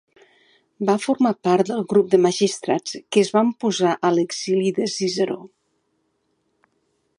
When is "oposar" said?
3.53-3.93